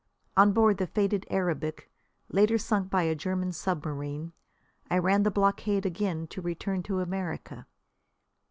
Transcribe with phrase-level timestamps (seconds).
[0.35, 1.87] On board the fated Arabic,
[2.27, 4.33] later sunk by a German submarine,
[4.89, 7.67] I ran the blockade again to return to America.